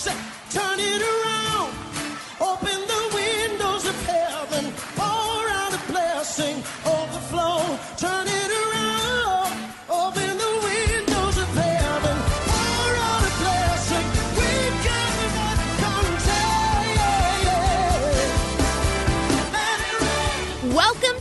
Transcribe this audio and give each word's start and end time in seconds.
Say, 0.00 0.16
turn 0.48 0.80
it 0.80 1.02
around. 1.02 1.74
Open 2.40 2.69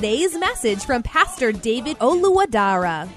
message 0.00 0.84
from 0.84 1.02
Pastor 1.02 1.52
David 1.52 1.98
Oluwadara. 1.98 3.08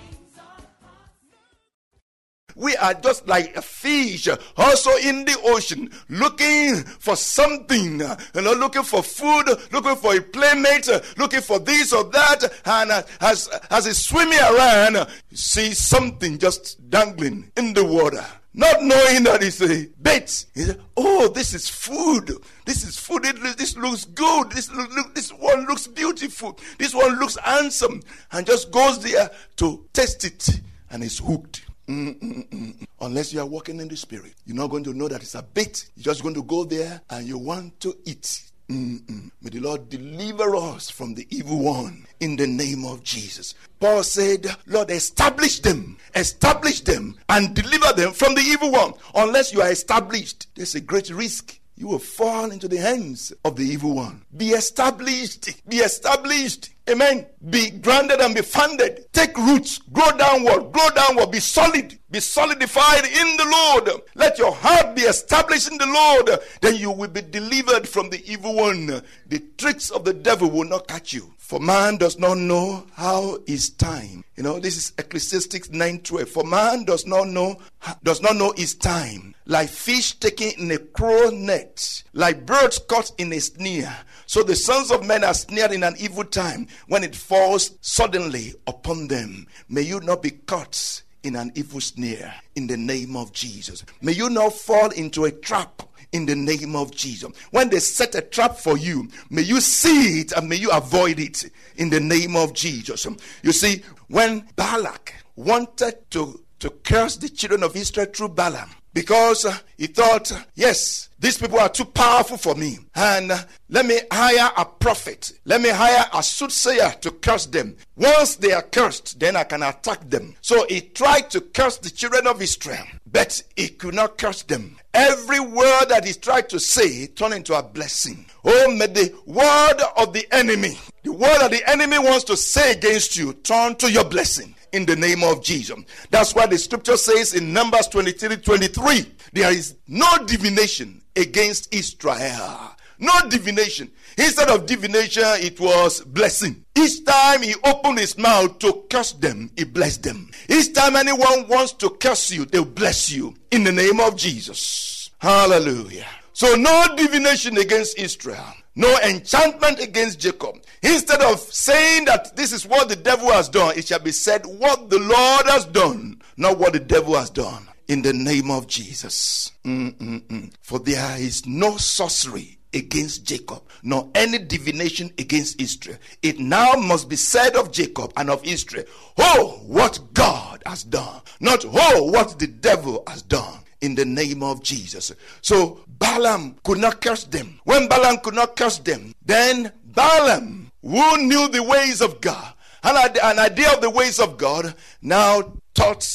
We 2.55 2.75
are 2.75 2.93
just 2.93 3.25
like 3.27 3.55
a 3.55 3.61
fish, 3.61 4.27
also 4.57 4.91
in 4.97 5.25
the 5.25 5.39
ocean, 5.45 5.89
looking 6.09 6.83
for 6.83 7.15
something, 7.15 7.99
you 8.01 8.41
know, 8.41 8.53
looking 8.53 8.83
for 8.83 9.01
food, 9.01 9.45
looking 9.71 9.95
for 9.95 10.15
a 10.15 10.21
playmate, 10.21 10.89
looking 11.17 11.41
for 11.41 11.59
this 11.59 11.93
or 11.93 12.03
that, 12.03 12.43
and 12.65 13.05
as 13.21 13.47
as 13.71 13.87
it's 13.87 13.99
swimming 13.99 14.39
around, 14.39 15.07
see 15.33 15.73
something 15.73 16.37
just 16.37 16.89
dangling 16.89 17.51
in 17.57 17.73
the 17.73 17.85
water. 17.85 18.25
Not 18.53 18.83
knowing 18.83 19.23
that 19.23 19.41
it's 19.41 19.61
a 19.61 19.87
bait. 20.01 20.45
He 20.53 20.61
said, 20.61 20.79
Oh, 20.95 21.27
this 21.29 21.53
is 21.55 21.67
food. 21.67 22.31
This 22.65 22.83
is 22.83 22.99
food. 22.99 23.25
It, 23.25 23.57
this 23.57 23.75
looks 23.75 24.05
good. 24.05 24.51
This 24.51 24.71
look, 24.71 25.15
this 25.15 25.31
one 25.31 25.65
looks 25.65 25.87
beautiful. 25.87 26.59
This 26.77 26.93
one 26.93 27.17
looks 27.19 27.37
handsome. 27.37 28.01
And 28.31 28.45
just 28.45 28.71
goes 28.71 29.01
there 29.01 29.31
to 29.57 29.85
test 29.93 30.23
it 30.23 30.61
and 30.91 31.03
is 31.03 31.17
hooked. 31.17 31.65
Mm-mm-mm. 31.87 32.85
Unless 33.01 33.33
you 33.33 33.39
are 33.41 33.45
walking 33.45 33.79
in 33.79 33.87
the 33.87 33.97
spirit, 33.97 34.33
you're 34.45 34.55
not 34.55 34.69
going 34.69 34.83
to 34.85 34.93
know 34.93 35.07
that 35.07 35.21
it's 35.21 35.35
a 35.35 35.41
bait. 35.41 35.89
You're 35.95 36.03
just 36.13 36.21
going 36.21 36.35
to 36.35 36.43
go 36.43 36.63
there 36.63 37.01
and 37.09 37.27
you 37.27 37.37
want 37.37 37.79
to 37.81 37.97
eat. 38.05 38.51
Mm-mm. 38.69 39.29
May 39.41 39.49
the 39.49 39.59
Lord 39.59 39.89
deliver 39.89 40.55
us 40.55 40.89
from 40.89 41.13
the 41.13 41.27
evil 41.29 41.59
one 41.59 42.05
in 42.19 42.37
the 42.37 42.47
name 42.47 42.85
of 42.85 43.03
Jesus. 43.03 43.55
Paul 43.79 44.03
said, 44.03 44.47
Lord, 44.65 44.89
establish 44.89 45.59
them, 45.59 45.97
establish 46.15 46.81
them, 46.81 47.17
and 47.27 47.53
deliver 47.53 47.91
them 47.93 48.13
from 48.13 48.35
the 48.35 48.41
evil 48.41 48.71
one. 48.71 48.93
Unless 49.13 49.53
you 49.53 49.61
are 49.61 49.71
established, 49.71 50.47
there's 50.55 50.75
a 50.75 50.81
great 50.81 51.09
risk 51.09 51.59
you 51.75 51.87
will 51.87 51.99
fall 51.99 52.51
into 52.51 52.67
the 52.67 52.77
hands 52.77 53.33
of 53.43 53.55
the 53.55 53.63
evil 53.63 53.95
one. 53.95 54.23
Be 54.35 54.49
established. 54.49 55.49
Be 55.67 55.77
established. 55.77 56.69
Amen. 56.89 57.25
Be 57.49 57.71
grounded 57.71 58.19
and 58.19 58.35
be 58.35 58.41
funded. 58.41 59.05
Take 59.13 59.37
roots. 59.37 59.79
Grow 59.91 60.11
downward. 60.17 60.71
Grow 60.71 60.89
downward. 60.89 61.31
Be 61.31 61.39
solid. 61.39 61.97
Be 62.11 62.19
solidified 62.19 63.05
in 63.05 63.37
the 63.37 63.47
Lord. 63.49 64.01
Let 64.15 64.37
your 64.37 64.51
heart 64.53 64.95
be 64.95 65.03
established 65.03 65.71
in 65.71 65.77
the 65.77 65.87
Lord. 65.87 66.39
Then 66.61 66.75
you 66.75 66.91
will 66.91 67.07
be 67.09 67.21
delivered 67.21 67.87
from 67.87 68.09
the 68.09 68.21
evil 68.31 68.55
one. 68.55 69.01
The 69.27 69.39
tricks 69.57 69.89
of 69.89 70.03
the 70.03 70.13
devil 70.13 70.51
will 70.51 70.67
not 70.67 70.87
catch 70.87 71.13
you. 71.13 71.33
For 71.37 71.59
man 71.59 71.97
does 71.97 72.17
not 72.19 72.37
know 72.37 72.85
how 72.93 73.39
is 73.47 73.69
time. 73.71 74.23
You 74.35 74.43
know, 74.43 74.59
this 74.59 74.77
is 74.77 74.93
Ecclesiastes 74.97 75.69
9:12. 75.69 76.29
For 76.29 76.43
man 76.43 76.83
does 76.83 77.05
not 77.05 77.27
know 77.27 77.59
does 78.03 78.21
not 78.21 78.35
know 78.35 78.53
his 78.55 78.75
time. 78.75 79.32
Like 79.45 79.69
fish 79.69 80.13
taken 80.13 80.51
in 80.57 80.71
a 80.71 80.77
crow 80.77 81.29
net, 81.29 82.03
like 82.13 82.45
birds 82.45 82.79
caught 82.79 83.11
in 83.17 83.33
a 83.33 83.39
snare. 83.39 83.97
So 84.25 84.41
the 84.41 84.55
sons 84.55 84.89
of 84.89 85.05
men 85.05 85.23
are 85.23 85.33
snared 85.33 85.73
in 85.73 85.83
an 85.83 85.95
evil 85.99 86.23
time 86.23 86.67
when 86.87 87.03
it 87.03 87.15
falls 87.15 87.71
suddenly 87.81 88.53
upon 88.67 89.07
them. 89.09 89.47
May 89.67 89.81
you 89.81 89.99
not 89.99 90.21
be 90.21 90.31
caught 90.31 91.03
in 91.23 91.35
an 91.35 91.51
evil 91.55 91.81
snare 91.81 92.33
in 92.55 92.67
the 92.67 92.77
name 92.77 93.15
of 93.15 93.33
Jesus. 93.33 93.83
May 94.01 94.13
you 94.13 94.29
not 94.29 94.53
fall 94.53 94.89
into 94.91 95.25
a 95.25 95.31
trap 95.31 95.81
in 96.13 96.25
the 96.25 96.35
name 96.35 96.75
of 96.75 96.91
Jesus. 96.91 97.31
When 97.51 97.69
they 97.69 97.79
set 97.79 98.15
a 98.15 98.21
trap 98.21 98.57
for 98.57 98.77
you, 98.77 99.09
may 99.29 99.41
you 99.41 99.59
see 99.59 100.21
it 100.21 100.31
and 100.31 100.47
may 100.47 100.55
you 100.55 100.69
avoid 100.71 101.19
it 101.19 101.49
in 101.75 101.89
the 101.89 101.99
name 101.99 102.35
of 102.35 102.53
Jesus. 102.53 103.07
You 103.41 103.51
see, 103.51 103.81
when 104.07 104.47
Balak 104.55 105.13
wanted 105.35 106.09
to, 106.11 106.43
to 106.59 106.69
curse 106.69 107.17
the 107.17 107.29
children 107.29 107.63
of 107.63 107.75
Israel 107.75 108.07
through 108.13 108.29
Balaam, 108.29 108.69
because 108.93 109.45
uh, 109.45 109.57
he 109.77 109.87
thought, 109.87 110.31
uh, 110.31 110.39
yes, 110.55 111.09
these 111.19 111.37
people 111.37 111.59
are 111.59 111.69
too 111.69 111.85
powerful 111.85 112.37
for 112.37 112.55
me. 112.55 112.77
And 112.95 113.31
uh, 113.31 113.39
let 113.69 113.85
me 113.85 113.99
hire 114.11 114.51
a 114.55 114.65
prophet. 114.65 115.31
Let 115.45 115.61
me 115.61 115.69
hire 115.69 116.05
a 116.13 116.21
soothsayer 116.21 116.91
to 117.01 117.11
curse 117.11 117.47
them. 117.47 117.75
Once 117.95 118.35
they 118.35 118.51
are 118.51 118.61
cursed, 118.61 119.19
then 119.19 119.35
I 119.35 119.43
can 119.45 119.63
attack 119.63 120.09
them. 120.09 120.35
So 120.41 120.65
he 120.67 120.81
tried 120.81 121.29
to 121.31 121.41
curse 121.41 121.77
the 121.77 121.89
children 121.89 122.27
of 122.27 122.41
Israel, 122.41 122.85
but 123.11 123.41
he 123.55 123.69
could 123.69 123.95
not 123.95 124.17
curse 124.17 124.43
them. 124.43 124.77
Every 124.93 125.39
word 125.39 125.85
that 125.89 126.05
he 126.05 126.13
tried 126.13 126.49
to 126.49 126.59
say 126.59 127.07
turned 127.07 127.33
into 127.33 127.57
a 127.57 127.63
blessing. 127.63 128.25
Oh, 128.45 128.75
may 128.75 128.87
the 128.87 129.15
word 129.25 129.81
of 129.97 130.13
the 130.13 130.27
enemy, 130.31 130.77
the 131.03 131.13
word 131.13 131.39
that 131.39 131.51
the 131.51 131.67
enemy 131.67 131.97
wants 131.97 132.25
to 132.25 132.37
say 132.37 132.73
against 132.73 133.17
you, 133.17 133.33
turn 133.33 133.75
to 133.77 133.91
your 133.91 134.03
blessing 134.03 134.53
in 134.73 134.85
the 134.85 134.95
name 134.95 135.23
of 135.23 135.41
Jesus. 135.43 135.79
That's 136.09 136.35
why 136.35 136.47
the 136.47 136.57
scripture 136.57 136.97
says 136.97 137.33
in 137.33 137.53
Numbers 137.53 137.87
23 137.87 138.37
23, 138.37 139.05
there 139.31 139.51
is 139.51 139.75
no 139.87 140.09
divination 140.25 141.01
against 141.15 141.73
Israel. 141.73 142.75
No 142.99 143.13
divination. 143.27 143.91
Instead 144.17 144.49
of 144.49 144.65
divination, 144.65 145.23
it 145.25 145.59
was 145.59 146.01
blessing. 146.01 146.63
Each 146.75 147.03
time 147.03 147.41
he 147.41 147.55
opened 147.63 147.99
his 147.99 148.17
mouth 148.17 148.59
to 148.59 148.85
curse 148.89 149.13
them, 149.13 149.51
he 149.57 149.63
blessed 149.63 150.03
them. 150.03 150.29
Each 150.47 150.73
time 150.73 150.95
anyone 150.95 151.47
wants 151.47 151.73
to 151.73 151.89
curse 151.89 152.31
you, 152.31 152.45
they'll 152.45 152.65
bless 152.65 153.11
you 153.11 153.35
in 153.51 153.63
the 153.63 153.71
name 153.71 153.99
of 153.99 154.15
Jesus. 154.15 155.09
Hallelujah. 155.17 156.07
So, 156.33 156.55
no 156.55 156.95
divination 156.95 157.57
against 157.57 157.97
Israel, 157.97 158.53
no 158.75 158.97
enchantment 158.99 159.79
against 159.79 160.19
Jacob. 160.19 160.55
Instead 160.81 161.21
of 161.21 161.39
saying 161.39 162.05
that 162.05 162.35
this 162.35 162.51
is 162.51 162.65
what 162.65 162.89
the 162.89 162.95
devil 162.95 163.31
has 163.31 163.49
done, 163.49 163.77
it 163.77 163.87
shall 163.87 163.99
be 163.99 164.11
said 164.11 164.45
what 164.45 164.89
the 164.89 164.99
Lord 164.99 165.45
has 165.47 165.65
done, 165.65 166.21
not 166.37 166.57
what 166.57 166.73
the 166.73 166.79
devil 166.79 167.15
has 167.15 167.29
done. 167.29 167.67
In 167.87 168.01
the 168.01 168.13
name 168.13 168.49
of 168.49 168.67
Jesus. 168.67 169.51
Mm-mm-mm. 169.65 170.53
For 170.61 170.79
there 170.79 171.19
is 171.19 171.45
no 171.45 171.75
sorcery 171.75 172.57
against 172.73 173.25
Jacob, 173.25 173.61
nor 173.83 174.09
any 174.15 174.39
divination 174.39 175.11
against 175.19 175.61
Israel. 175.61 175.97
It 176.21 176.39
now 176.39 176.73
must 176.73 177.09
be 177.09 177.17
said 177.17 177.55
of 177.55 177.71
Jacob 177.71 178.13
and 178.17 178.29
of 178.29 178.43
Israel, 178.45 178.85
Oh, 179.17 179.59
what 179.67 179.99
God 180.13 180.63
has 180.65 180.83
done, 180.83 181.21
not 181.39 181.65
oh, 181.65 182.03
what 182.11 182.39
the 182.39 182.47
devil 182.47 183.03
has 183.07 183.21
done 183.21 183.59
in 183.83 183.95
the 183.95 184.05
name 184.05 184.41
of 184.41 184.63
Jesus. 184.63 185.11
So 185.41 185.81
Balaam 185.87 186.55
could 186.63 186.79
not 186.79 187.01
curse 187.01 187.25
them. 187.25 187.59
When 187.65 187.87
Balaam 187.87 188.17
could 188.23 188.33
not 188.33 188.55
curse 188.55 188.79
them, 188.79 189.13
then 189.23 189.71
Balaam, 189.83 190.71
who 190.81 191.17
knew 191.27 191.49
the 191.49 191.61
ways 191.61 192.01
of 192.01 192.21
God, 192.21 192.53
and 192.81 192.97
had 192.97 193.17
an 193.17 193.39
idea 193.39 193.71
of 193.73 193.81
the 193.81 193.89
ways 193.89 194.19
of 194.19 194.37
God, 194.37 194.73
now 195.01 195.53
taught 195.73 196.07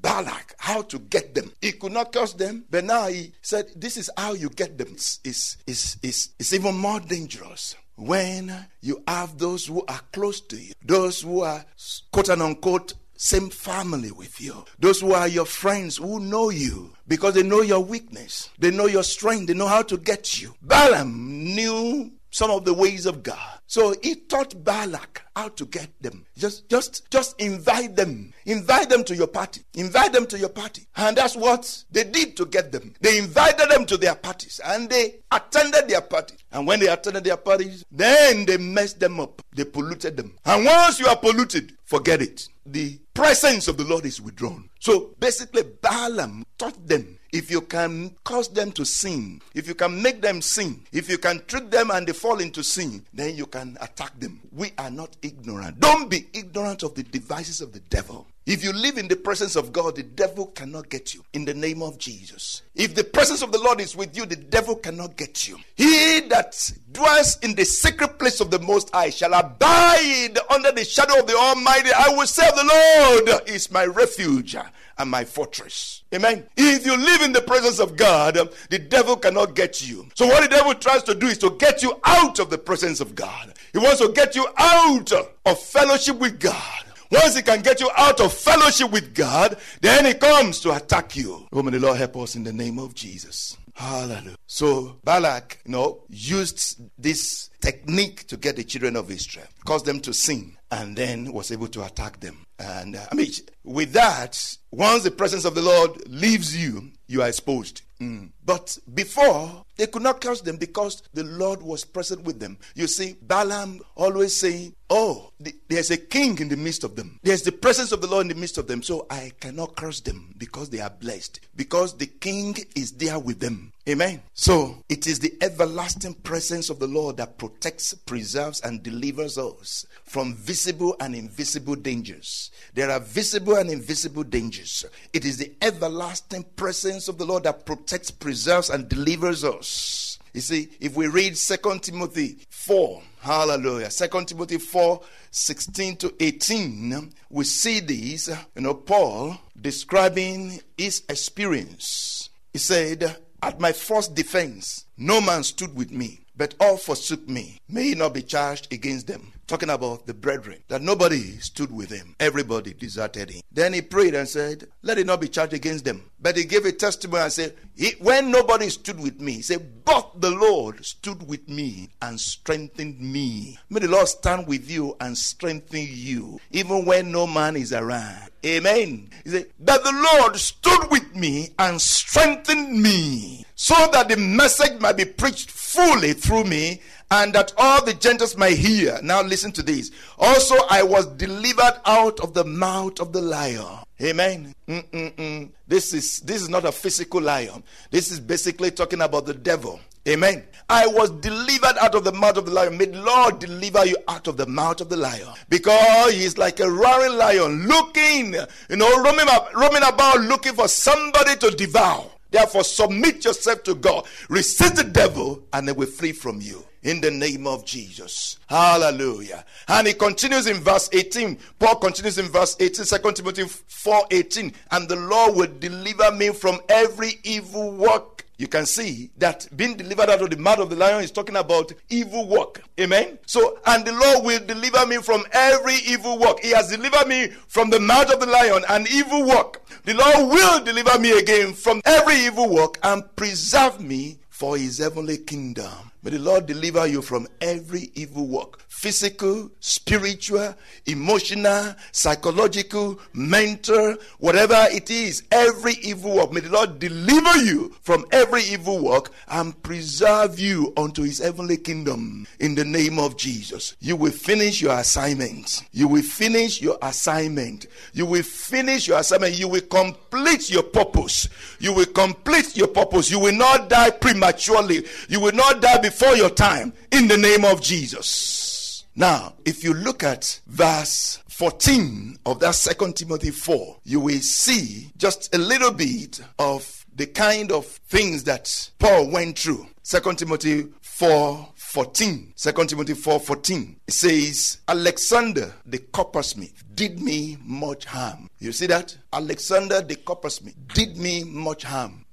Balak 0.00 0.54
how 0.58 0.82
to 0.82 0.98
get 1.00 1.34
them. 1.34 1.52
He 1.60 1.72
could 1.72 1.92
not 1.92 2.12
curse 2.12 2.32
them, 2.32 2.64
but 2.70 2.84
now 2.84 3.08
he 3.08 3.32
said, 3.42 3.66
This 3.74 3.96
is 3.96 4.10
how 4.16 4.34
you 4.34 4.48
get 4.48 4.78
them. 4.78 4.92
It's, 4.92 5.20
it's, 5.24 5.56
it's, 5.66 5.96
it's, 6.02 6.30
it's 6.38 6.52
even 6.52 6.76
more 6.76 7.00
dangerous 7.00 7.74
when 7.96 8.54
you 8.82 9.02
have 9.08 9.38
those 9.38 9.66
who 9.66 9.84
are 9.86 10.00
close 10.12 10.40
to 10.42 10.56
you, 10.56 10.72
those 10.84 11.22
who 11.22 11.40
are 11.40 11.64
quote 12.12 12.28
and 12.28 12.42
unquote 12.42 12.94
same 13.16 13.50
family 13.50 14.10
with 14.10 14.40
you. 14.40 14.64
Those 14.78 15.00
who 15.00 15.12
are 15.12 15.28
your 15.28 15.46
friends 15.46 15.96
who 15.96 16.20
know 16.20 16.50
you 16.50 16.92
because 17.08 17.34
they 17.34 17.42
know 17.42 17.62
your 17.62 17.80
weakness, 17.80 18.50
they 18.58 18.70
know 18.70 18.86
your 18.86 19.02
strength, 19.02 19.46
they 19.46 19.54
know 19.54 19.66
how 19.66 19.82
to 19.82 19.96
get 19.96 20.40
you. 20.40 20.54
Balaam 20.62 21.44
knew 21.54 22.12
some 22.36 22.50
of 22.50 22.66
the 22.66 22.74
ways 22.74 23.06
of 23.06 23.22
God. 23.22 23.58
So 23.66 23.94
he 24.02 24.14
taught 24.14 24.62
Balak 24.62 25.22
how 25.34 25.48
to 25.48 25.64
get 25.64 25.88
them. 26.02 26.26
Just 26.36 26.68
just 26.68 27.10
just 27.10 27.40
invite 27.40 27.96
them. 27.96 28.34
Invite 28.44 28.90
them 28.90 29.04
to 29.04 29.16
your 29.16 29.26
party. 29.26 29.62
Invite 29.74 30.12
them 30.12 30.26
to 30.26 30.38
your 30.38 30.50
party. 30.50 30.86
And 30.96 31.16
that's 31.16 31.34
what 31.34 31.84
they 31.90 32.04
did 32.04 32.36
to 32.36 32.44
get 32.44 32.72
them. 32.72 32.92
They 33.00 33.16
invited 33.16 33.70
them 33.70 33.86
to 33.86 33.96
their 33.96 34.14
parties 34.14 34.60
and 34.62 34.90
they 34.90 35.20
attended 35.32 35.88
their 35.88 36.02
parties. 36.02 36.36
And 36.52 36.66
when 36.66 36.78
they 36.78 36.88
attended 36.88 37.24
their 37.24 37.38
parties, 37.38 37.86
then 37.90 38.44
they 38.44 38.58
messed 38.58 39.00
them 39.00 39.18
up. 39.18 39.40
They 39.54 39.64
polluted 39.64 40.18
them. 40.18 40.36
And 40.44 40.66
once 40.66 41.00
you 41.00 41.06
are 41.06 41.16
polluted, 41.16 41.72
forget 41.84 42.20
it. 42.20 42.48
The 42.66 42.98
presence 43.14 43.66
of 43.66 43.78
the 43.78 43.84
Lord 43.84 44.04
is 44.04 44.20
withdrawn. 44.20 44.68
So 44.78 45.14
basically 45.18 45.62
Balaam 45.80 46.44
taught 46.58 46.86
them 46.86 47.15
if 47.36 47.50
you 47.50 47.60
can 47.60 48.16
cause 48.24 48.48
them 48.48 48.72
to 48.72 48.84
sin, 48.86 49.42
if 49.54 49.68
you 49.68 49.74
can 49.74 50.00
make 50.00 50.22
them 50.22 50.40
sin, 50.40 50.80
if 50.90 51.10
you 51.10 51.18
can 51.18 51.44
trick 51.46 51.70
them 51.70 51.90
and 51.90 52.06
they 52.06 52.14
fall 52.14 52.40
into 52.40 52.64
sin, 52.64 53.04
then 53.12 53.36
you 53.36 53.44
can 53.44 53.76
attack 53.82 54.18
them. 54.18 54.40
We 54.52 54.72
are 54.78 54.90
not 54.90 55.14
ignorant. 55.20 55.78
Don't 55.78 56.08
be 56.08 56.28
ignorant 56.32 56.82
of 56.82 56.94
the 56.94 57.02
devices 57.02 57.60
of 57.60 57.74
the 57.74 57.80
devil. 57.80 58.26
If 58.46 58.62
you 58.62 58.72
live 58.72 58.96
in 58.96 59.08
the 59.08 59.16
presence 59.16 59.56
of 59.56 59.72
God, 59.72 59.96
the 59.96 60.04
devil 60.04 60.46
cannot 60.46 60.88
get 60.88 61.14
you 61.14 61.24
in 61.32 61.44
the 61.44 61.52
name 61.52 61.82
of 61.82 61.98
Jesus. 61.98 62.62
If 62.76 62.94
the 62.94 63.02
presence 63.02 63.42
of 63.42 63.50
the 63.50 63.58
Lord 63.58 63.80
is 63.80 63.96
with 63.96 64.16
you, 64.16 64.24
the 64.24 64.36
devil 64.36 64.76
cannot 64.76 65.16
get 65.16 65.48
you. 65.48 65.58
He 65.74 66.20
that 66.28 66.72
dwells 66.92 67.38
in 67.42 67.56
the 67.56 67.64
secret 67.64 68.20
place 68.20 68.40
of 68.40 68.52
the 68.52 68.60
Most 68.60 68.94
High 68.94 69.10
shall 69.10 69.34
abide 69.34 70.38
under 70.48 70.70
the 70.70 70.84
shadow 70.84 71.18
of 71.18 71.26
the 71.26 71.36
Almighty. 71.36 71.90
I 71.92 72.14
will 72.16 72.26
say, 72.26 72.48
The 72.50 73.26
Lord 73.26 73.48
is 73.48 73.70
my 73.72 73.84
refuge 73.84 74.56
and 74.98 75.10
my 75.10 75.24
fortress. 75.24 76.02
Amen. 76.14 76.46
If 76.56 76.86
you 76.86 76.96
live 76.96 77.22
in 77.22 77.32
the 77.32 77.42
presence 77.42 77.78
of 77.78 77.96
God, 77.96 78.36
um, 78.36 78.50
the 78.70 78.78
devil 78.78 79.16
cannot 79.16 79.54
get 79.54 79.86
you. 79.86 80.06
So, 80.14 80.26
what 80.26 80.42
the 80.42 80.48
devil 80.48 80.74
tries 80.74 81.02
to 81.04 81.14
do 81.14 81.26
is 81.26 81.38
to 81.38 81.50
get 81.58 81.82
you 81.82 82.00
out 82.04 82.38
of 82.38 82.50
the 82.50 82.58
presence 82.58 83.00
of 83.00 83.14
God. 83.14 83.52
He 83.72 83.78
wants 83.78 84.00
to 84.00 84.12
get 84.12 84.34
you 84.34 84.46
out 84.56 85.12
of 85.12 85.60
fellowship 85.60 86.18
with 86.18 86.40
God. 86.40 86.85
Once 87.10 87.36
he 87.36 87.42
can 87.42 87.62
get 87.62 87.80
you 87.80 87.90
out 87.96 88.20
of 88.20 88.32
fellowship 88.32 88.90
with 88.90 89.14
God, 89.14 89.56
then 89.80 90.04
he 90.04 90.14
comes 90.14 90.60
to 90.60 90.74
attack 90.74 91.16
you. 91.16 91.46
Oh, 91.52 91.62
may 91.62 91.72
the 91.72 91.80
Lord 91.80 91.98
help 91.98 92.16
us 92.16 92.36
in 92.36 92.44
the 92.44 92.52
name 92.52 92.78
of 92.78 92.94
Jesus. 92.94 93.56
Hallelujah. 93.74 94.36
So 94.46 94.98
Balak, 95.04 95.60
you 95.66 95.72
know, 95.72 96.04
used 96.08 96.80
this 96.98 97.50
technique 97.60 98.26
to 98.28 98.36
get 98.36 98.56
the 98.56 98.64
children 98.64 98.96
of 98.96 99.10
Israel, 99.10 99.46
caused 99.64 99.84
them 99.84 100.00
to 100.00 100.14
sin, 100.14 100.56
and 100.70 100.96
then 100.96 101.32
was 101.32 101.52
able 101.52 101.68
to 101.68 101.84
attack 101.84 102.20
them. 102.20 102.46
And 102.58 102.96
uh, 102.96 103.06
I 103.12 103.14
mean, 103.14 103.30
with 103.64 103.92
that, 103.92 104.56
once 104.70 105.02
the 105.02 105.10
presence 105.10 105.44
of 105.44 105.54
the 105.54 105.62
Lord 105.62 106.08
leaves 106.08 106.56
you, 106.56 106.90
you 107.06 107.22
are 107.22 107.28
exposed. 107.28 107.82
Mm. 108.00 108.30
But 108.46 108.78
before, 108.94 109.66
they 109.76 109.88
could 109.88 110.02
not 110.02 110.20
catch 110.20 110.42
them 110.42 110.56
because 110.56 111.02
the 111.12 111.24
Lord 111.24 111.60
was 111.62 111.84
present 111.84 112.22
with 112.22 112.38
them. 112.38 112.58
You 112.74 112.86
see, 112.86 113.16
Balaam 113.20 113.80
always 113.96 114.34
saying, 114.36 114.74
Oh, 114.88 115.32
the, 115.40 115.52
there's 115.66 115.90
a 115.90 115.96
king 115.96 116.38
in 116.38 116.48
the 116.48 116.56
midst 116.56 116.84
of 116.84 116.94
them. 116.94 117.18
There's 117.24 117.42
the 117.42 117.50
presence 117.50 117.90
of 117.90 118.00
the 118.00 118.06
Lord 118.06 118.22
in 118.22 118.28
the 118.28 118.40
midst 118.40 118.56
of 118.56 118.68
them. 118.68 118.84
So 118.84 119.04
I 119.10 119.32
cannot 119.40 119.74
curse 119.74 120.00
them 120.00 120.32
because 120.38 120.70
they 120.70 120.78
are 120.78 120.90
blessed. 120.90 121.40
Because 121.56 121.96
the 121.96 122.06
king 122.06 122.56
is 122.76 122.92
there 122.92 123.18
with 123.18 123.40
them. 123.40 123.72
Amen. 123.88 124.22
So 124.34 124.84
it 124.88 125.08
is 125.08 125.18
the 125.18 125.34
everlasting 125.40 126.14
presence 126.14 126.70
of 126.70 126.78
the 126.78 126.86
Lord 126.86 127.16
that 127.16 127.36
protects, 127.36 127.94
preserves, 127.94 128.60
and 128.60 128.80
delivers 128.80 129.38
us 129.38 129.86
from 130.04 130.34
visible 130.34 130.94
and 131.00 131.16
invisible 131.16 131.74
dangers. 131.74 132.52
There 132.74 132.90
are 132.90 133.00
visible 133.00 133.56
and 133.56 133.70
invisible 133.70 134.24
dangers. 134.24 134.84
It 135.12 135.24
is 135.24 135.36
the 135.36 135.52
everlasting 135.62 136.44
presence 136.54 137.08
of 137.08 137.18
the 137.18 137.24
Lord 137.24 137.42
that 137.42 137.66
protects, 137.66 138.12
preserves, 138.12 138.35
and 138.44 138.88
delivers 138.88 139.44
us. 139.44 140.18
You 140.34 140.42
see, 140.42 140.68
if 140.80 140.94
we 140.94 141.06
read 141.06 141.34
2 141.34 141.56
Timothy 141.80 142.38
4, 142.50 143.02
hallelujah, 143.20 143.88
2 143.88 144.24
Timothy 144.26 144.58
4 144.58 145.00
16 145.30 145.96
to 145.96 146.14
18, 146.20 147.12
we 147.30 147.44
see 147.44 147.80
this, 147.80 148.28
you 148.54 148.60
know, 148.60 148.74
Paul 148.74 149.38
describing 149.58 150.60
his 150.76 151.04
experience. 151.08 152.28
He 152.52 152.58
said, 152.58 153.16
At 153.42 153.60
my 153.60 153.72
first 153.72 154.14
defense, 154.14 154.84
no 154.98 155.22
man 155.22 155.42
stood 155.42 155.74
with 155.74 155.90
me, 155.90 156.20
but 156.36 156.54
all 156.60 156.76
forsook 156.76 157.26
me. 157.28 157.58
May 157.68 157.84
he 157.84 157.94
not 157.94 158.12
be 158.12 158.22
charged 158.22 158.70
against 158.72 159.06
them 159.06 159.32
talking 159.46 159.70
about 159.70 160.06
the 160.06 160.14
brethren, 160.14 160.58
that 160.68 160.82
nobody 160.82 161.38
stood 161.38 161.70
with 161.72 161.90
him. 161.90 162.14
Everybody 162.20 162.74
deserted 162.74 163.30
him. 163.30 163.42
Then 163.52 163.72
he 163.72 163.82
prayed 163.82 164.14
and 164.14 164.28
said, 164.28 164.68
Let 164.82 164.98
it 164.98 165.06
not 165.06 165.20
be 165.20 165.28
charged 165.28 165.52
against 165.54 165.84
them. 165.84 166.10
But 166.20 166.36
he 166.36 166.44
gave 166.44 166.64
a 166.64 166.72
testimony 166.72 167.22
and 167.24 167.32
said, 167.32 167.54
When 168.00 168.30
nobody 168.30 168.68
stood 168.68 168.98
with 169.00 169.20
me, 169.20 169.34
he 169.34 169.42
said, 169.42 169.84
But 169.84 170.20
the 170.20 170.30
Lord 170.30 170.84
stood 170.84 171.26
with 171.28 171.48
me 171.48 171.90
and 172.02 172.18
strengthened 172.18 173.00
me. 173.00 173.58
May 173.70 173.80
the 173.80 173.88
Lord 173.88 174.08
stand 174.08 174.46
with 174.46 174.70
you 174.70 174.96
and 175.00 175.16
strengthen 175.16 175.86
you, 175.88 176.40
even 176.50 176.84
when 176.84 177.12
no 177.12 177.26
man 177.26 177.56
is 177.56 177.72
around. 177.72 178.30
Amen. 178.44 179.10
He 179.24 179.30
said, 179.30 179.46
That 179.60 179.82
the 179.82 180.08
Lord 180.14 180.36
stood 180.36 180.90
with 180.90 181.05
me 181.16 181.50
and 181.58 181.80
strengthened 181.80 182.82
me, 182.82 183.44
so 183.54 183.74
that 183.92 184.08
the 184.08 184.16
message 184.16 184.80
might 184.80 184.96
be 184.96 185.04
preached 185.04 185.50
fully 185.50 186.12
through 186.12 186.44
me 186.44 186.80
and 187.10 187.32
that 187.34 187.52
all 187.56 187.84
the 187.84 187.94
Gentiles 187.94 188.36
might 188.36 188.56
hear. 188.56 188.98
Now 189.02 189.22
listen 189.22 189.52
to 189.52 189.62
this. 189.62 189.90
Also, 190.18 190.56
I 190.68 190.82
was 190.82 191.06
delivered 191.06 191.80
out 191.84 192.20
of 192.20 192.34
the 192.34 192.44
mouth 192.44 193.00
of 193.00 193.12
the 193.12 193.20
lion. 193.20 193.78
Amen. 194.02 194.54
Mm-mm-mm. 194.68 195.50
This 195.68 195.94
is 195.94 196.20
this 196.20 196.42
is 196.42 196.48
not 196.48 196.64
a 196.64 196.72
physical 196.72 197.20
lion. 197.20 197.62
This 197.90 198.10
is 198.10 198.20
basically 198.20 198.70
talking 198.70 199.00
about 199.00 199.26
the 199.26 199.34
devil. 199.34 199.80
Amen. 200.06 200.44
I 200.68 200.86
was 200.86 201.10
delivered 201.10 201.76
out 201.80 201.94
of 201.94 202.04
the 202.04 202.12
mouth 202.12 202.36
of 202.36 202.46
the 202.46 202.52
lion. 202.52 202.76
May 202.76 202.86
the 202.86 203.02
Lord 203.02 203.38
deliver 203.38 203.84
you 203.86 203.96
out 204.08 204.26
of 204.26 204.36
the 204.36 204.46
mouth 204.46 204.80
of 204.80 204.88
the 204.88 204.96
lion. 204.96 205.28
Because 205.48 206.12
he 206.12 206.24
is 206.24 206.38
like 206.38 206.58
a 206.60 206.70
roaring 206.70 207.16
lion 207.16 207.66
looking, 207.66 208.34
you 208.68 208.76
know, 208.76 209.02
roaming, 209.02 209.26
roaming 209.54 209.82
about 209.82 210.20
looking 210.22 210.54
for 210.54 210.68
somebody 210.68 211.36
to 211.36 211.50
devour. 211.50 212.06
Therefore, 212.30 212.64
submit 212.64 213.24
yourself 213.24 213.62
to 213.64 213.74
God. 213.74 214.06
Resist 214.28 214.76
the 214.76 214.84
devil, 214.84 215.42
and 215.52 215.66
they 215.66 215.72
will 215.72 215.86
flee 215.86 216.12
from 216.12 216.40
you 216.40 216.64
in 216.82 217.00
the 217.00 217.10
name 217.10 217.46
of 217.46 217.64
Jesus. 217.64 218.38
Hallelujah. 218.46 219.44
And 219.68 219.86
he 219.86 219.94
continues 219.94 220.46
in 220.46 220.56
verse 220.56 220.88
18. 220.92 221.38
Paul 221.58 221.76
continues 221.76 222.18
in 222.18 222.26
verse 222.26 222.56
18, 222.58 222.84
2 222.84 223.12
Timothy 223.12 223.44
4 223.44 224.06
18. 224.10 224.52
And 224.70 224.88
the 224.88 224.96
Lord 224.96 225.36
will 225.36 225.52
deliver 225.58 226.12
me 226.12 226.30
from 226.30 226.60
every 226.68 227.14
evil 227.24 227.72
work. 227.72 228.25
You 228.38 228.48
can 228.48 228.66
see 228.66 229.10
that 229.16 229.48
being 229.56 229.76
delivered 229.76 230.10
out 230.10 230.20
of 230.20 230.28
the 230.28 230.36
mouth 230.36 230.58
of 230.58 230.68
the 230.68 230.76
lion 230.76 231.02
is 231.02 231.10
talking 231.10 231.36
about 231.36 231.72
evil 231.88 232.28
work. 232.28 232.62
Amen. 232.78 233.18
So, 233.24 233.58
and 233.64 233.84
the 233.84 233.92
Lord 233.92 234.24
will 234.26 234.44
deliver 234.44 234.84
me 234.86 234.98
from 234.98 235.24
every 235.32 235.76
evil 235.86 236.18
work. 236.18 236.40
He 236.40 236.50
has 236.50 236.70
delivered 236.70 237.08
me 237.08 237.28
from 237.48 237.70
the 237.70 237.80
mouth 237.80 238.12
of 238.12 238.20
the 238.20 238.26
lion 238.26 238.62
and 238.68 238.86
evil 238.88 239.26
work. 239.26 239.62
The 239.84 239.94
Lord 239.94 240.30
will 240.30 240.64
deliver 240.64 240.98
me 240.98 241.18
again 241.18 241.54
from 241.54 241.80
every 241.86 242.16
evil 242.16 242.50
work 242.52 242.78
and 242.82 243.04
preserve 243.16 243.80
me 243.80 244.18
for 244.28 244.58
his 244.58 244.78
heavenly 244.78 245.16
kingdom. 245.16 245.92
May 246.06 246.12
the 246.12 246.18
Lord 246.20 246.46
deliver 246.46 246.86
you 246.86 247.02
from 247.02 247.26
every 247.40 247.90
evil 247.96 248.28
work 248.28 248.60
physical, 248.76 249.50
spiritual, 249.58 250.54
emotional, 250.84 251.74
psychological, 251.92 253.00
mental, 253.14 253.96
whatever 254.18 254.66
it 254.70 254.90
is, 254.90 255.22
every 255.32 255.72
evil 255.82 256.14
work. 256.14 256.30
May 256.30 256.40
the 256.40 256.50
Lord 256.50 256.78
deliver 256.78 257.38
you 257.38 257.74
from 257.80 258.04
every 258.12 258.42
evil 258.42 258.84
work 258.84 259.10
and 259.28 259.60
preserve 259.62 260.38
you 260.38 260.74
unto 260.76 261.02
his 261.02 261.18
heavenly 261.20 261.56
kingdom 261.56 262.26
in 262.38 262.54
the 262.54 262.66
name 262.66 262.98
of 262.98 263.16
Jesus. 263.16 263.74
You 263.80 263.96
will 263.96 264.12
finish 264.12 264.60
your 264.60 264.78
assignment. 264.78 265.64
You 265.72 265.88
will 265.88 266.02
finish 266.02 266.60
your 266.60 266.76
assignment. 266.82 267.66
You 267.94 268.04
will 268.04 268.22
finish 268.22 268.86
your 268.86 268.98
assignment. 268.98 269.38
You 269.38 269.48
will 269.48 269.62
complete 269.62 270.50
your 270.50 270.64
purpose. 270.64 271.30
You 271.58 271.72
will 271.72 271.86
complete 271.86 272.58
your 272.58 272.68
purpose. 272.68 273.10
You 273.10 273.20
will 273.20 273.34
not 273.34 273.70
die 273.70 273.90
prematurely. 273.90 274.84
You 275.08 275.20
will 275.20 275.32
not 275.32 275.62
die 275.62 275.78
before 275.78 275.95
your 276.04 276.30
time 276.30 276.72
in 276.92 277.08
the 277.08 277.16
name 277.16 277.44
of 277.44 277.60
Jesus. 277.60 278.84
Now, 278.94 279.34
if 279.44 279.62
you 279.62 279.74
look 279.74 280.02
at 280.02 280.40
verse 280.46 281.22
14 281.28 282.18
of 282.24 282.40
that 282.40 282.54
second 282.54 282.96
Timothy 282.96 283.30
4, 283.30 283.78
you 283.84 284.00
will 284.00 284.20
see 284.20 284.90
just 284.96 285.34
a 285.34 285.38
little 285.38 285.70
bit 285.70 286.20
of 286.38 286.86
the 286.94 287.06
kind 287.06 287.52
of 287.52 287.66
things 287.66 288.24
that 288.24 288.70
Paul 288.78 289.10
went 289.10 289.38
through. 289.38 289.66
Second 289.82 290.18
Timothy 290.18 290.68
4 290.80 291.48
14. 291.54 292.32
2 292.34 292.52
Timothy 292.66 292.94
4 292.94 293.20
14. 293.20 293.76
It 293.86 293.92
says, 293.92 294.58
Alexander 294.66 295.52
the 295.66 295.78
coppersmith 295.78 296.64
did 296.74 296.98
me 297.00 297.36
much 297.44 297.84
harm. 297.84 298.30
You 298.38 298.52
see 298.52 298.66
that? 298.68 298.96
Alexander 299.12 299.82
the 299.82 299.96
coppersmith 299.96 300.56
did 300.72 300.96
me 300.96 301.22
much 301.24 301.64
harm. 301.64 302.05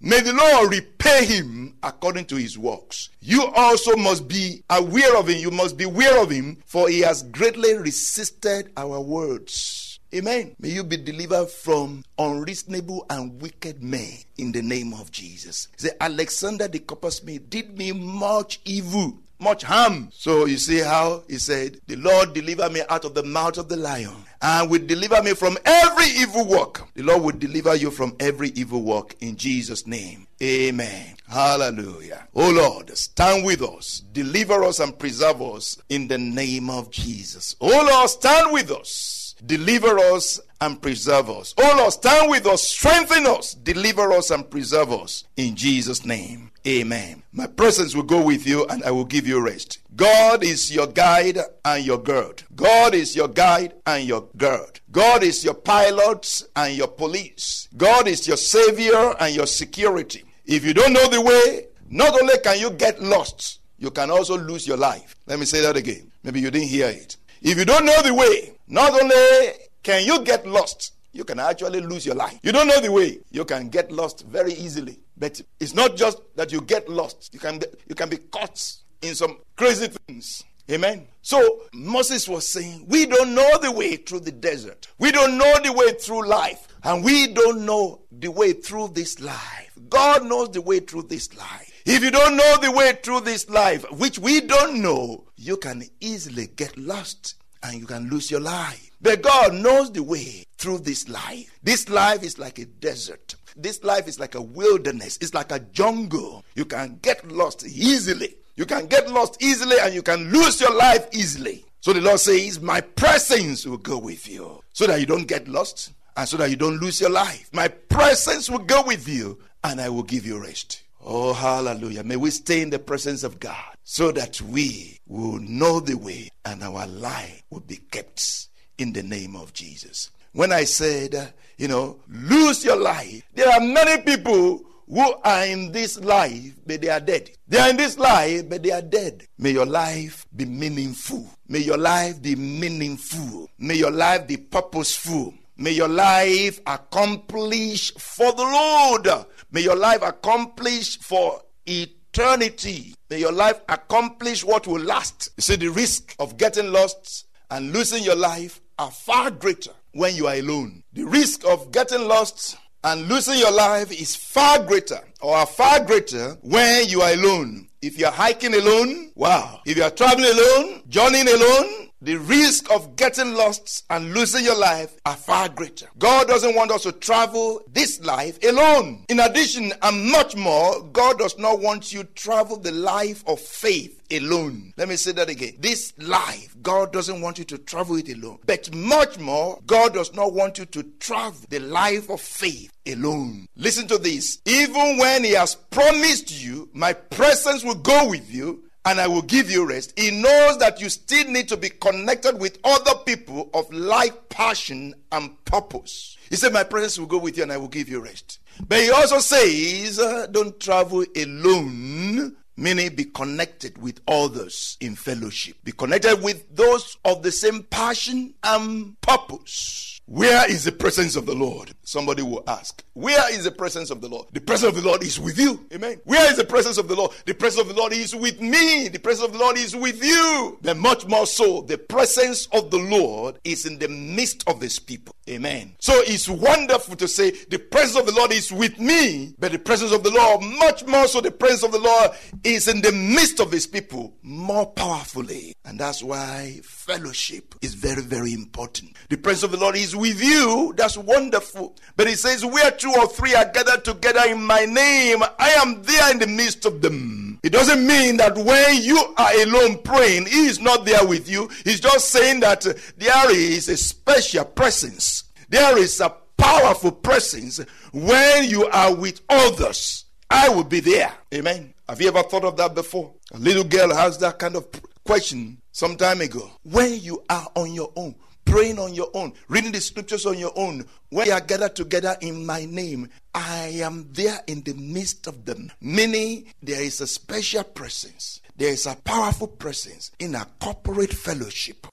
May 0.00 0.20
the 0.20 0.32
Lord 0.32 0.70
repay 0.70 1.24
him 1.24 1.74
according 1.82 2.26
to 2.26 2.36
his 2.36 2.56
works. 2.56 3.10
You 3.20 3.46
also 3.46 3.96
must 3.96 4.28
be 4.28 4.62
aware 4.70 5.16
of 5.16 5.28
him. 5.28 5.38
You 5.38 5.50
must 5.50 5.76
be 5.76 5.84
aware 5.84 6.22
of 6.22 6.30
him, 6.30 6.58
for 6.66 6.88
he 6.88 7.00
has 7.00 7.24
greatly 7.24 7.74
resisted 7.74 8.70
our 8.76 9.00
words. 9.00 9.98
Amen. 10.14 10.54
May 10.60 10.70
you 10.70 10.84
be 10.84 10.96
delivered 10.98 11.50
from 11.50 12.04
unreasonable 12.16 13.06
and 13.10 13.42
wicked 13.42 13.82
men 13.82 14.12
in 14.38 14.52
the 14.52 14.62
name 14.62 14.94
of 14.94 15.10
Jesus. 15.10 15.68
Say, 15.76 15.90
Alexander 16.00 16.68
the 16.68 16.78
coppersmith 16.78 17.50
did 17.50 17.76
me 17.76 17.92
much 17.92 18.60
evil 18.64 19.18
much 19.38 19.62
harm. 19.62 20.08
So 20.12 20.46
you 20.46 20.58
see 20.58 20.80
how 20.80 21.22
he 21.28 21.38
said, 21.38 21.80
The 21.86 21.96
Lord 21.96 22.34
deliver 22.34 22.68
me 22.70 22.82
out 22.88 23.04
of 23.04 23.14
the 23.14 23.22
mouth 23.22 23.58
of 23.58 23.68
the 23.68 23.76
lion 23.76 24.24
and 24.40 24.70
will 24.70 24.84
deliver 24.86 25.22
me 25.22 25.34
from 25.34 25.58
every 25.64 26.06
evil 26.06 26.46
work. 26.46 26.86
The 26.94 27.02
Lord 27.02 27.22
will 27.22 27.38
deliver 27.38 27.74
you 27.74 27.90
from 27.90 28.16
every 28.20 28.50
evil 28.50 28.82
work 28.82 29.14
in 29.20 29.36
Jesus' 29.36 29.86
name. 29.86 30.26
Amen. 30.42 31.16
Hallelujah. 31.28 32.28
Oh 32.34 32.50
Lord, 32.50 32.96
stand 32.96 33.44
with 33.44 33.62
us, 33.62 34.02
deliver 34.12 34.64
us 34.64 34.80
and 34.80 34.98
preserve 34.98 35.42
us 35.42 35.80
in 35.88 36.08
the 36.08 36.18
name 36.18 36.70
of 36.70 36.90
Jesus. 36.90 37.56
Oh 37.60 37.86
Lord, 37.90 38.08
stand 38.08 38.52
with 38.52 38.70
us, 38.70 39.27
deliver 39.44 39.98
us 39.98 40.40
and 40.60 40.80
preserve 40.80 41.30
us. 41.30 41.54
Oh 41.58 41.74
Lord, 41.76 41.92
stand 41.92 42.30
with 42.30 42.46
us, 42.46 42.66
strengthen 42.66 43.26
us, 43.26 43.54
deliver 43.54 44.12
us 44.12 44.30
and 44.30 44.50
preserve 44.50 44.92
us 44.92 45.24
in 45.36 45.54
Jesus' 45.54 46.04
name. 46.04 46.50
Amen. 46.66 47.22
My 47.32 47.46
presence 47.46 47.94
will 47.94 48.02
go 48.02 48.22
with 48.22 48.46
you 48.46 48.66
and 48.66 48.82
I 48.84 48.90
will 48.90 49.04
give 49.04 49.26
you 49.26 49.40
rest. 49.40 49.78
God 49.94 50.42
is 50.42 50.74
your 50.74 50.86
guide 50.86 51.38
and 51.64 51.84
your 51.84 51.98
gird. 51.98 52.42
God 52.54 52.94
is 52.94 53.16
your 53.16 53.28
guide 53.28 53.74
and 53.86 54.04
your 54.04 54.28
gird. 54.36 54.80
God 54.90 55.22
is 55.22 55.44
your 55.44 55.54
pilot 55.54 56.42
and 56.56 56.76
your 56.76 56.88
police. 56.88 57.68
God 57.76 58.08
is 58.08 58.26
your 58.26 58.36
savior 58.36 59.14
and 59.20 59.34
your 59.34 59.46
security. 59.46 60.24
If 60.44 60.64
you 60.64 60.74
don't 60.74 60.92
know 60.92 61.08
the 61.08 61.20
way, 61.20 61.66
not 61.88 62.20
only 62.20 62.38
can 62.38 62.58
you 62.58 62.70
get 62.70 63.02
lost, 63.02 63.60
you 63.78 63.90
can 63.90 64.10
also 64.10 64.36
lose 64.36 64.66
your 64.66 64.76
life. 64.76 65.14
Let 65.26 65.38
me 65.38 65.46
say 65.46 65.62
that 65.62 65.76
again. 65.76 66.10
Maybe 66.22 66.40
you 66.40 66.50
didn't 66.50 66.68
hear 66.68 66.88
it. 66.88 67.16
If 67.40 67.56
you 67.56 67.64
don't 67.64 67.86
know 67.86 68.02
the 68.02 68.12
way, 68.12 68.57
not 68.68 68.92
only 68.92 69.52
can 69.82 70.04
you 70.04 70.22
get 70.22 70.46
lost, 70.46 70.92
you 71.12 71.24
can 71.24 71.40
actually 71.40 71.80
lose 71.80 72.04
your 72.04 72.14
life. 72.14 72.38
You 72.42 72.52
don't 72.52 72.68
know 72.68 72.80
the 72.80 72.92
way, 72.92 73.20
you 73.30 73.44
can 73.44 73.68
get 73.68 73.90
lost 73.90 74.26
very 74.26 74.52
easily. 74.52 74.98
But 75.16 75.40
it's 75.58 75.74
not 75.74 75.96
just 75.96 76.18
that 76.36 76.52
you 76.52 76.60
get 76.60 76.88
lost. 76.88 77.32
You 77.32 77.40
can 77.40 77.60
you 77.88 77.94
can 77.94 78.08
be 78.08 78.18
caught 78.18 78.62
in 79.02 79.14
some 79.14 79.38
crazy 79.56 79.88
things. 80.06 80.44
Amen. 80.70 81.06
So 81.22 81.62
Moses 81.72 82.28
was 82.28 82.46
saying, 82.46 82.84
We 82.86 83.06
don't 83.06 83.34
know 83.34 83.58
the 83.58 83.72
way 83.72 83.96
through 83.96 84.20
the 84.20 84.32
desert. 84.32 84.88
We 84.98 85.10
don't 85.10 85.38
know 85.38 85.54
the 85.64 85.72
way 85.72 85.92
through 85.92 86.28
life. 86.28 86.68
And 86.84 87.02
we 87.02 87.28
don't 87.28 87.64
know 87.64 88.02
the 88.12 88.28
way 88.28 88.52
through 88.52 88.88
this 88.88 89.20
life. 89.20 89.72
God 89.88 90.26
knows 90.26 90.50
the 90.50 90.60
way 90.60 90.80
through 90.80 91.04
this 91.04 91.34
life. 91.36 91.82
If 91.86 92.04
you 92.04 92.10
don't 92.10 92.36
know 92.36 92.58
the 92.60 92.70
way 92.70 92.92
through 93.02 93.20
this 93.22 93.48
life, 93.48 93.90
which 93.92 94.18
we 94.18 94.42
don't 94.42 94.82
know, 94.82 95.24
you 95.36 95.56
can 95.56 95.84
easily 96.00 96.48
get 96.48 96.76
lost 96.76 97.36
and 97.62 97.80
you 97.80 97.86
can 97.86 98.08
lose 98.08 98.30
your 98.30 98.40
life. 98.40 98.90
But 99.00 99.22
God 99.22 99.54
knows 99.54 99.92
the 99.92 100.02
way 100.02 100.44
through 100.56 100.78
this 100.78 101.08
life. 101.08 101.58
This 101.62 101.88
life 101.88 102.22
is 102.22 102.38
like 102.38 102.58
a 102.58 102.64
desert. 102.66 103.36
This 103.56 103.82
life 103.84 104.08
is 104.08 104.18
like 104.20 104.34
a 104.34 104.42
wilderness. 104.42 105.18
It's 105.20 105.34
like 105.34 105.52
a 105.52 105.60
jungle. 105.60 106.44
You 106.54 106.64
can 106.64 106.98
get 107.02 107.26
lost 107.30 107.66
easily. 107.66 108.36
You 108.56 108.66
can 108.66 108.86
get 108.86 109.08
lost 109.10 109.42
easily 109.42 109.76
and 109.80 109.94
you 109.94 110.02
can 110.02 110.32
lose 110.32 110.60
your 110.60 110.74
life 110.74 111.06
easily. 111.12 111.64
So 111.80 111.92
the 111.92 112.00
Lord 112.00 112.18
says, 112.18 112.60
My 112.60 112.80
presence 112.80 113.64
will 113.66 113.76
go 113.78 113.98
with 113.98 114.28
you 114.28 114.62
so 114.72 114.86
that 114.86 114.98
you 114.98 115.06
don't 115.06 115.28
get 115.28 115.46
lost 115.46 115.92
and 116.16 116.28
so 116.28 116.36
that 116.38 116.50
you 116.50 116.56
don't 116.56 116.80
lose 116.80 117.00
your 117.00 117.10
life. 117.10 117.48
My 117.52 117.68
presence 117.68 118.50
will 118.50 118.58
go 118.58 118.82
with 118.82 119.06
you 119.08 119.38
and 119.62 119.80
I 119.80 119.88
will 119.88 120.02
give 120.02 120.26
you 120.26 120.42
rest. 120.42 120.82
Oh, 121.04 121.32
hallelujah. 121.32 122.02
May 122.04 122.16
we 122.16 122.30
stay 122.30 122.60
in 122.60 122.70
the 122.70 122.78
presence 122.78 123.22
of 123.22 123.38
God 123.40 123.76
so 123.84 124.12
that 124.12 124.40
we 124.42 124.98
will 125.06 125.38
know 125.38 125.80
the 125.80 125.96
way 125.96 126.28
and 126.44 126.62
our 126.62 126.86
life 126.86 127.42
will 127.50 127.60
be 127.60 127.76
kept 127.76 128.48
in 128.78 128.92
the 128.92 129.02
name 129.02 129.36
of 129.36 129.52
Jesus. 129.52 130.10
When 130.32 130.52
I 130.52 130.64
said, 130.64 131.32
you 131.56 131.68
know, 131.68 131.98
lose 132.08 132.64
your 132.64 132.76
life, 132.76 133.22
there 133.34 133.48
are 133.48 133.60
many 133.60 134.02
people 134.02 134.62
who 134.88 135.14
are 135.22 135.44
in 135.44 135.72
this 135.72 136.00
life, 136.00 136.54
but 136.66 136.80
they 136.80 136.88
are 136.88 137.00
dead. 137.00 137.30
They 137.46 137.58
are 137.58 137.70
in 137.70 137.76
this 137.76 137.98
life, 137.98 138.48
but 138.48 138.62
they 138.62 138.70
are 138.70 138.82
dead. 138.82 139.24
May 139.38 139.50
your 139.50 139.66
life 139.66 140.26
be 140.34 140.46
meaningful. 140.46 141.28
May 141.46 141.60
your 141.60 141.76
life 141.76 142.20
be 142.22 142.36
meaningful. 142.36 143.50
May 143.58 143.74
your 143.74 143.90
life 143.90 144.26
be 144.26 144.36
purposeful. 144.36 145.34
May 145.60 145.72
your 145.72 145.88
life 145.88 146.60
accomplish 146.66 147.92
for 147.94 148.32
the 148.32 148.44
Lord. 148.44 149.08
May 149.50 149.62
your 149.62 149.74
life 149.74 150.02
accomplish 150.02 150.98
for 151.00 151.42
eternity. 151.66 152.94
May 153.10 153.18
your 153.18 153.32
life 153.32 153.60
accomplish 153.68 154.44
what 154.44 154.68
will 154.68 154.80
last. 154.80 155.30
You 155.36 155.42
see, 155.42 155.56
the 155.56 155.68
risk 155.68 156.14
of 156.20 156.36
getting 156.36 156.70
lost 156.70 157.26
and 157.50 157.72
losing 157.72 158.04
your 158.04 158.14
life 158.14 158.60
are 158.78 158.92
far 158.92 159.32
greater 159.32 159.72
when 159.92 160.14
you 160.14 160.28
are 160.28 160.36
alone. 160.36 160.84
The 160.92 161.02
risk 161.02 161.44
of 161.44 161.72
getting 161.72 162.06
lost 162.06 162.56
and 162.84 163.08
losing 163.08 163.38
your 163.38 163.50
life 163.52 163.90
is 163.90 164.14
far 164.14 164.62
greater 164.62 165.00
or 165.20 165.34
are 165.34 165.46
far 165.46 165.84
greater 165.84 166.36
when 166.42 166.88
you 166.88 167.00
are 167.02 167.14
alone. 167.14 167.68
If 167.82 167.98
you're 167.98 168.12
hiking 168.12 168.54
alone, 168.54 169.10
wow. 169.16 169.60
If 169.66 169.76
you're 169.76 169.90
traveling 169.90 170.30
alone, 170.30 170.82
journeying 170.88 171.28
alone, 171.28 171.87
the 172.00 172.16
risk 172.16 172.70
of 172.70 172.96
getting 172.96 173.34
lost 173.34 173.84
and 173.90 174.14
losing 174.14 174.44
your 174.44 174.58
life 174.58 174.96
are 175.04 175.16
far 175.16 175.48
greater. 175.48 175.88
God 175.98 176.28
doesn't 176.28 176.54
want 176.54 176.70
us 176.70 176.84
to 176.84 176.92
travel 176.92 177.62
this 177.72 178.00
life 178.04 178.38
alone. 178.44 179.04
In 179.08 179.20
addition, 179.20 179.72
and 179.82 180.10
much 180.10 180.36
more, 180.36 180.82
God 180.92 181.18
does 181.18 181.38
not 181.38 181.60
want 181.60 181.92
you 181.92 182.04
to 182.04 182.08
travel 182.14 182.56
the 182.56 182.72
life 182.72 183.24
of 183.26 183.40
faith 183.40 184.00
alone. 184.10 184.72
Let 184.76 184.88
me 184.88 184.96
say 184.96 185.12
that 185.12 185.28
again. 185.28 185.54
This 185.58 185.92
life, 185.98 186.56
God 186.62 186.92
doesn't 186.92 187.20
want 187.20 187.38
you 187.38 187.44
to 187.46 187.58
travel 187.58 187.96
it 187.96 188.08
alone. 188.08 188.38
But 188.46 188.74
much 188.74 189.18
more, 189.18 189.60
God 189.66 189.94
does 189.94 190.14
not 190.14 190.32
want 190.32 190.58
you 190.58 190.66
to 190.66 190.82
travel 191.00 191.40
the 191.48 191.60
life 191.60 192.10
of 192.10 192.20
faith 192.20 192.72
alone. 192.86 193.46
Listen 193.56 193.88
to 193.88 193.98
this. 193.98 194.40
Even 194.46 194.98
when 194.98 195.24
He 195.24 195.32
has 195.32 195.56
promised 195.56 196.42
you, 196.42 196.68
my 196.72 196.92
presence 196.92 197.64
will 197.64 197.74
go 197.74 198.08
with 198.08 198.32
you 198.32 198.64
and 198.84 199.00
I 199.00 199.06
will 199.06 199.22
give 199.22 199.50
you 199.50 199.66
rest. 199.66 199.98
He 199.98 200.10
knows 200.10 200.58
that 200.58 200.80
you 200.80 200.88
still 200.88 201.28
need 201.30 201.48
to 201.48 201.56
be 201.56 201.68
connected 201.68 202.40
with 202.40 202.58
other 202.64 202.94
people 203.04 203.50
of 203.52 203.72
like 203.72 204.28
passion 204.28 204.94
and 205.12 205.42
purpose. 205.44 206.16
He 206.30 206.36
said, 206.36 206.52
My 206.52 206.64
presence 206.64 206.98
will 206.98 207.06
go 207.06 207.18
with 207.18 207.36
you 207.36 207.42
and 207.42 207.52
I 207.52 207.56
will 207.56 207.68
give 207.68 207.88
you 207.88 208.00
rest. 208.00 208.38
But 208.66 208.80
he 208.80 208.90
also 208.90 209.18
says, 209.18 209.98
uh, 209.98 210.26
Don't 210.30 210.58
travel 210.60 211.04
alone. 211.16 212.36
Meaning, 212.56 212.96
be 212.96 213.04
connected 213.04 213.78
with 213.78 214.00
others 214.08 214.76
in 214.80 214.96
fellowship. 214.96 215.56
Be 215.62 215.70
connected 215.70 216.20
with 216.20 216.56
those 216.56 216.96
of 217.04 217.22
the 217.22 217.30
same 217.30 217.62
passion 217.62 218.34
and 218.42 219.00
purpose. 219.00 219.97
Where 220.10 220.50
is 220.50 220.64
the 220.64 220.72
presence 220.72 221.16
of 221.16 221.26
the 221.26 221.34
Lord? 221.34 221.72
Somebody 221.82 222.22
will 222.22 222.42
ask. 222.46 222.82
Where 222.94 223.30
is 223.30 223.44
the 223.44 223.50
presence 223.50 223.90
of 223.90 224.00
the 224.00 224.08
Lord? 224.08 224.28
The 224.32 224.40
presence 224.40 224.70
of 224.70 224.82
the 224.82 224.88
Lord 224.88 225.02
is 225.02 225.20
with 225.20 225.38
you. 225.38 225.66
Amen. 225.70 226.00
Where 226.04 226.30
is 226.30 226.38
the 226.38 226.46
presence 226.46 226.78
of 226.78 226.88
the 226.88 226.96
Lord? 226.96 227.12
The 227.26 227.34
presence 227.34 227.60
of 227.60 227.68
the 227.68 227.78
Lord 227.78 227.92
is 227.92 228.16
with 228.16 228.40
me. 228.40 228.88
The 228.88 229.00
presence 229.00 229.26
of 229.26 229.34
the 229.34 229.38
Lord 229.38 229.58
is 229.58 229.76
with 229.76 230.02
you. 230.02 230.58
But 230.62 230.78
much 230.78 231.06
more 231.06 231.26
so, 231.26 231.60
the 231.60 231.76
presence 231.76 232.48
of 232.52 232.70
the 232.70 232.78
Lord 232.78 233.38
is 233.44 233.66
in 233.66 233.78
the 233.78 233.88
midst 233.88 234.48
of 234.48 234.62
his 234.62 234.78
people. 234.78 235.14
Amen. 235.28 235.76
So 235.78 235.92
it's 236.06 236.26
wonderful 236.26 236.96
to 236.96 237.06
say 237.06 237.30
the 237.30 237.58
presence 237.58 237.98
of 237.98 238.06
the 238.06 238.18
Lord 238.18 238.32
is 238.32 238.50
with 238.50 238.80
me, 238.80 239.34
but 239.38 239.52
the 239.52 239.58
presence 239.58 239.92
of 239.92 240.04
the 240.04 240.10
Lord, 240.10 240.42
much 240.42 240.86
more 240.86 241.06
so, 241.06 241.20
the 241.20 241.30
presence 241.30 241.64
of 241.64 241.72
the 241.72 241.78
Lord 241.78 242.12
is 242.44 242.66
in 242.66 242.80
the 242.80 242.92
midst 242.92 243.40
of 243.40 243.52
his 243.52 243.66
people 243.66 244.14
more 244.22 244.64
powerfully. 244.72 245.52
And 245.66 245.78
that's 245.78 246.02
why 246.02 246.60
fellowship 246.64 247.54
is 247.60 247.74
very, 247.74 248.00
very 248.00 248.32
important. 248.32 248.96
The 249.10 249.18
presence 249.18 249.42
of 249.42 249.50
the 249.50 249.58
Lord 249.58 249.76
is 249.76 249.94
with 249.98 250.22
you. 250.22 250.72
That's 250.76 250.96
wonderful. 250.96 251.76
But 251.96 252.08
he 252.08 252.14
says, 252.14 252.44
Where 252.44 252.70
two 252.70 252.92
or 252.96 253.06
three 253.06 253.34
are 253.34 253.50
gathered 253.50 253.84
together 253.84 254.22
in 254.26 254.42
my 254.42 254.64
name, 254.64 255.22
I 255.38 255.50
am 255.60 255.82
there 255.82 256.10
in 256.12 256.18
the 256.18 256.26
midst 256.26 256.64
of 256.64 256.80
them. 256.80 257.40
It 257.42 257.50
doesn't 257.50 257.86
mean 257.86 258.16
that 258.16 258.36
when 258.36 258.82
you 258.82 258.98
are 259.16 259.42
alone 259.42 259.78
praying, 259.82 260.26
he 260.26 260.46
is 260.46 260.60
not 260.60 260.84
there 260.84 261.06
with 261.06 261.28
you. 261.28 261.48
He's 261.64 261.80
just 261.80 262.08
saying 262.08 262.40
that 262.40 262.62
there 262.96 263.30
is 263.30 263.68
a 263.68 263.76
special 263.76 264.44
presence. 264.44 265.24
There 265.48 265.78
is 265.78 266.00
a 266.00 266.14
powerful 266.36 266.92
presence 266.92 267.60
when 267.92 268.44
you 268.48 268.66
are 268.66 268.94
with 268.94 269.20
others. 269.28 270.04
I 270.30 270.48
will 270.48 270.64
be 270.64 270.80
there. 270.80 271.12
Amen. 271.34 271.74
Have 271.88 272.00
you 272.00 272.08
ever 272.08 272.22
thought 272.22 272.44
of 272.44 272.56
that 272.58 272.74
before? 272.74 273.12
A 273.32 273.38
little 273.38 273.64
girl 273.64 273.94
has 273.94 274.18
that 274.18 274.38
kind 274.38 274.56
of 274.56 274.66
question 275.04 275.58
some 275.72 275.96
time 275.96 276.20
ago. 276.20 276.50
When 276.64 277.00
you 277.00 277.22
are 277.30 277.46
on 277.54 277.72
your 277.72 277.90
own, 277.96 278.14
praying 278.48 278.78
on 278.78 278.94
your 278.94 279.10
own, 279.14 279.32
reading 279.48 279.72
the 279.72 279.80
scriptures 279.80 280.24
on 280.24 280.38
your 280.38 280.52
own, 280.56 280.86
when 281.10 281.26
you 281.26 281.32
are 281.32 281.40
gathered 281.40 281.76
together 281.76 282.16
in 282.20 282.46
my 282.46 282.64
name, 282.64 283.08
I 283.34 283.80
am 283.82 284.08
there 284.12 284.40
in 284.46 284.62
the 284.62 284.74
midst 284.74 285.26
of 285.26 285.44
them. 285.44 285.70
Meaning, 285.80 286.46
there 286.62 286.82
is 286.82 287.00
a 287.00 287.06
special 287.06 287.64
presence, 287.64 288.40
there 288.56 288.70
is 288.70 288.86
a 288.86 288.96
powerful 288.96 289.48
presence 289.48 290.12
in 290.18 290.34
a 290.34 290.46
corporate 290.60 291.12
fellowship. 291.12 291.86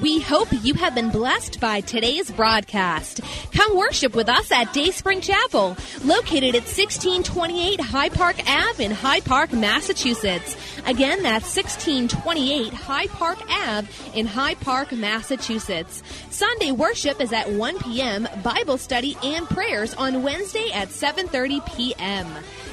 We 0.00 0.20
hope 0.20 0.48
you 0.62 0.74
have 0.74 0.94
been 0.94 1.10
blessed 1.10 1.60
by 1.60 1.80
today's 1.80 2.30
broadcast. 2.30 3.20
Come 3.52 3.76
worship 3.76 4.14
with 4.14 4.28
us 4.28 4.50
at 4.52 4.72
Dayspring 4.72 5.20
Chapel, 5.20 5.76
located 6.04 6.54
at 6.54 6.64
1628 6.64 7.80
Hyde 7.80 8.12
Park 8.12 8.36
Ave 8.46 8.84
in 8.84 8.90
Hyde 8.90 9.24
Park, 9.24 9.52
Massachusetts. 9.52 10.56
Again, 10.86 11.22
that's 11.22 11.56
1628 11.56 12.72
Hyde 12.72 13.10
Park 13.10 13.38
Ave 13.48 13.88
in 14.14 14.26
Hyde 14.26 14.60
Park, 14.60 14.92
Massachusetts. 14.92 16.02
Sunday 16.30 16.72
worship 16.72 17.20
is 17.20 17.32
at 17.32 17.50
1 17.50 17.78
p.m., 17.78 18.28
Bible 18.42 18.78
study 18.78 19.16
and 19.22 19.48
prayers 19.48 19.94
on 19.94 20.22
Wednesday 20.22 20.70
at 20.72 20.88
7:30 20.88 21.76
p.m. 21.76 22.26